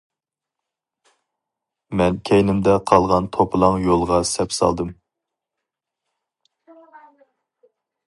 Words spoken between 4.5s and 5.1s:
سالدىم.